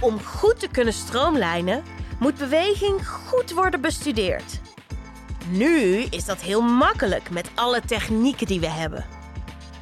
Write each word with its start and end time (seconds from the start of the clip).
Om 0.00 0.22
goed 0.22 0.58
te 0.60 0.68
kunnen 0.68 0.92
stroomlijnen, 0.92 1.84
moet 2.18 2.38
beweging 2.38 3.08
goed 3.08 3.50
worden 3.50 3.80
bestudeerd. 3.80 4.60
Nu 5.48 6.02
is 6.10 6.24
dat 6.24 6.40
heel 6.40 6.60
makkelijk 6.60 7.30
met 7.30 7.50
alle 7.54 7.80
technieken 7.80 8.46
die 8.46 8.60
we 8.60 8.68
hebben. 8.68 9.04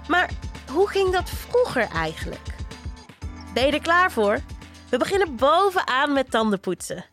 Maar 0.08 0.30
hoe 0.72 0.88
ging 0.88 1.12
dat 1.12 1.30
vroeger 1.30 1.88
eigenlijk? 1.88 2.54
Ben 3.55 3.66
je 3.66 3.73
er 3.73 3.80
klaar 3.80 4.12
voor? 4.12 4.41
We 4.91 4.98
beginnen 4.98 5.37
bovenaan 5.37 6.12
met 6.12 6.30
tandenpoetsen. 6.30 7.05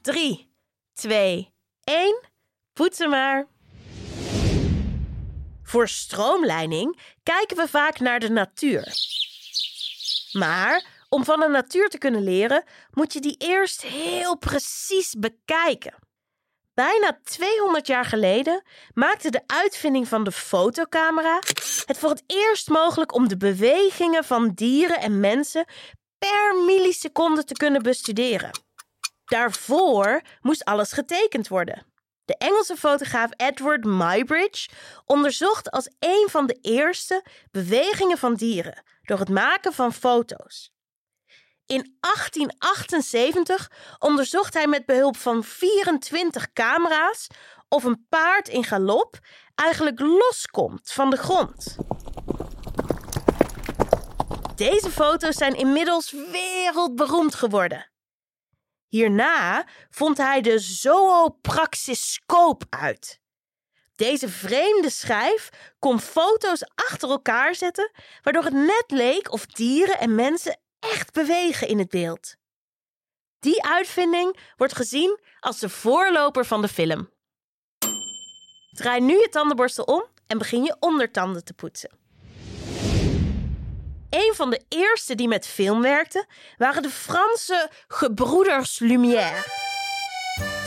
3, 0.00 0.48
2, 0.92 1.52
1. 1.84 2.20
Poetsen 2.72 3.10
maar. 3.10 3.46
Voor 5.62 5.88
stroomlijning 5.88 6.98
kijken 7.22 7.56
we 7.56 7.68
vaak 7.68 8.00
naar 8.00 8.20
de 8.20 8.30
natuur. 8.30 8.92
Maar 10.32 10.91
om 11.12 11.24
van 11.24 11.40
de 11.40 11.48
natuur 11.48 11.88
te 11.88 11.98
kunnen 11.98 12.22
leren, 12.22 12.64
moet 12.90 13.12
je 13.12 13.20
die 13.20 13.36
eerst 13.38 13.82
heel 13.82 14.38
precies 14.38 15.14
bekijken. 15.18 15.94
Bijna 16.74 17.18
200 17.24 17.86
jaar 17.86 18.04
geleden 18.04 18.62
maakte 18.94 19.30
de 19.30 19.42
uitvinding 19.46 20.08
van 20.08 20.24
de 20.24 20.32
fotocamera 20.32 21.38
het 21.86 21.98
voor 21.98 22.10
het 22.10 22.22
eerst 22.26 22.68
mogelijk 22.68 23.14
om 23.14 23.28
de 23.28 23.36
bewegingen 23.36 24.24
van 24.24 24.50
dieren 24.54 25.00
en 25.00 25.20
mensen 25.20 25.64
per 26.18 26.54
milliseconde 26.66 27.44
te 27.44 27.54
kunnen 27.54 27.82
bestuderen. 27.82 28.50
Daarvoor 29.24 30.22
moest 30.40 30.64
alles 30.64 30.92
getekend 30.92 31.48
worden. 31.48 31.86
De 32.24 32.36
Engelse 32.36 32.76
fotograaf 32.76 33.30
Edward 33.36 33.84
Muybridge 33.84 34.70
onderzocht 35.04 35.70
als 35.70 35.90
een 35.98 36.26
van 36.30 36.46
de 36.46 36.58
eerste 36.60 37.24
bewegingen 37.50 38.18
van 38.18 38.34
dieren 38.34 38.82
door 39.02 39.18
het 39.18 39.28
maken 39.28 39.72
van 39.72 39.92
foto's. 39.92 40.72
In 41.72 41.96
1878 42.00 43.70
onderzocht 43.98 44.54
hij 44.54 44.66
met 44.66 44.86
behulp 44.86 45.16
van 45.16 45.44
24 45.44 46.52
camera's 46.52 47.26
of 47.68 47.84
een 47.84 48.06
paard 48.08 48.48
in 48.48 48.64
galop 48.64 49.18
eigenlijk 49.54 50.00
loskomt 50.00 50.92
van 50.92 51.10
de 51.10 51.16
grond. 51.16 51.76
Deze 54.54 54.90
foto's 54.90 55.36
zijn 55.36 55.56
inmiddels 55.56 56.10
wereldberoemd 56.10 57.34
geworden. 57.34 57.90
Hierna 58.88 59.66
vond 59.90 60.18
hij 60.18 60.40
de 60.40 60.58
zoopraxiscoop 60.58 62.64
uit. 62.70 63.20
Deze 63.96 64.28
vreemde 64.28 64.90
schijf 64.90 65.48
kon 65.78 66.00
foto's 66.00 66.64
achter 66.74 67.10
elkaar 67.10 67.54
zetten, 67.54 67.90
waardoor 68.22 68.44
het 68.44 68.52
net 68.52 68.84
leek 68.86 69.32
of 69.32 69.46
dieren 69.46 69.98
en 69.98 70.14
mensen 70.14 70.60
echt 70.90 71.12
bewegen 71.12 71.68
in 71.68 71.78
het 71.78 71.88
beeld. 71.88 72.36
Die 73.38 73.64
uitvinding 73.64 74.36
wordt 74.56 74.76
gezien 74.76 75.20
als 75.40 75.58
de 75.58 75.68
voorloper 75.68 76.44
van 76.44 76.62
de 76.62 76.68
film. 76.68 77.10
Draai 78.70 79.00
nu 79.00 79.12
je 79.12 79.28
tandenborstel 79.28 79.84
om 79.84 80.04
en 80.26 80.38
begin 80.38 80.62
je 80.62 80.76
ondertanden 80.80 81.44
te 81.44 81.54
poetsen. 81.54 81.90
Een 84.10 84.32
van 84.34 84.50
de 84.50 84.64
eerste 84.68 85.14
die 85.14 85.28
met 85.28 85.46
film 85.46 85.82
werkten 85.82 86.26
waren 86.56 86.82
de 86.82 86.90
Franse 86.90 87.70
gebroeders 87.88 88.78
Lumière. 88.78 89.44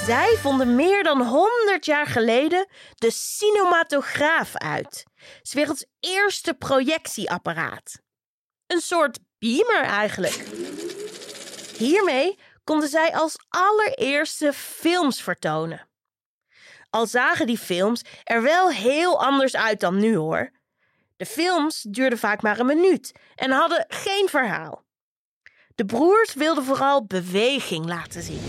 Zij 0.06 0.38
vonden 0.42 0.76
meer 0.76 1.04
dan 1.04 1.22
100 1.22 1.86
jaar 1.86 2.06
geleden 2.06 2.68
de 2.96 3.12
cinematograaf 3.12 4.56
uit, 4.56 5.04
werelds 5.52 5.86
eerste 6.00 6.54
projectieapparaat. 6.54 8.02
Een 8.68 8.82
soort 8.82 9.20
eigenlijk. 9.54 10.46
Hiermee 11.78 12.40
konden 12.64 12.90
zij 12.90 13.14
als 13.14 13.36
allereerste 13.50 14.54
films 14.54 15.22
vertonen. 15.22 15.88
Al 16.90 17.08
zagen 17.08 17.48
die 17.48 17.58
films 17.58 18.02
er 18.24 18.42
wel 18.42 18.70
heel 18.70 19.24
anders 19.24 19.56
uit 19.56 19.80
dan 19.80 20.00
nu 20.00 20.16
hoor. 20.16 20.52
De 21.18 21.26
films 21.26 21.82
duurden 21.82 22.20
vaak 22.20 22.42
maar 22.42 22.60
een 22.60 22.66
minuut 22.66 23.12
en 23.36 23.52
hadden 23.52 23.86
geen 23.88 24.30
verhaal. 24.30 24.84
De 25.76 25.86
broers 25.86 26.34
wilden 26.34 26.64
vooral 26.64 27.06
beweging 27.06 27.86
laten 27.86 28.22
zien. 28.22 28.42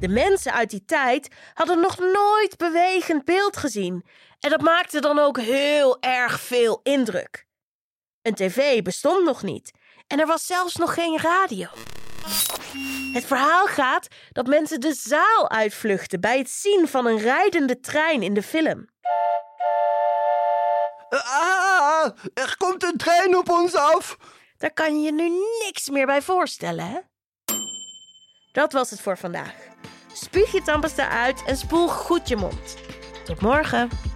De 0.00 0.08
mensen 0.08 0.52
uit 0.52 0.70
die 0.70 0.84
tijd 0.84 1.34
hadden 1.54 1.80
nog 1.80 1.98
nooit 1.98 2.56
bewegend 2.56 3.24
beeld 3.24 3.56
gezien 3.56 4.04
en 4.40 4.50
dat 4.50 4.60
maakte 4.60 5.00
dan 5.00 5.18
ook 5.18 5.40
heel 5.40 6.00
erg 6.00 6.40
veel 6.40 6.80
indruk. 6.82 7.46
Een 8.22 8.34
tv 8.34 8.82
bestond 8.82 9.24
nog 9.24 9.42
niet 9.42 9.70
en 10.08 10.20
er 10.20 10.26
was 10.26 10.46
zelfs 10.46 10.76
nog 10.76 10.94
geen 10.94 11.18
radio. 11.18 11.66
Het 13.12 13.24
verhaal 13.24 13.66
gaat 13.66 14.08
dat 14.32 14.46
mensen 14.46 14.80
de 14.80 14.94
zaal 14.94 15.50
uitvluchten 15.50 16.20
bij 16.20 16.38
het 16.38 16.50
zien 16.50 16.88
van 16.88 17.06
een 17.06 17.18
rijdende 17.18 17.80
trein 17.80 18.22
in 18.22 18.34
de 18.34 18.42
film. 18.42 18.88
Ah, 21.08 22.08
er 22.34 22.54
komt 22.56 22.82
een 22.82 22.96
trein 22.96 23.36
op 23.36 23.50
ons 23.50 23.74
af. 23.74 24.16
Daar 24.56 24.72
kan 24.72 25.00
je 25.00 25.04
je 25.04 25.12
nu 25.12 25.30
niks 25.64 25.90
meer 25.90 26.06
bij 26.06 26.22
voorstellen, 26.22 26.84
hè? 26.84 26.98
Dat 28.52 28.72
was 28.72 28.90
het 28.90 29.00
voor 29.00 29.18
vandaag. 29.18 29.54
Spuug 30.12 30.52
je 30.52 30.62
tandpasta 30.62 31.08
uit 31.08 31.44
en 31.44 31.56
spoel 31.56 31.88
goed 31.88 32.28
je 32.28 32.36
mond. 32.36 32.76
Tot 33.24 33.40
morgen. 33.40 34.07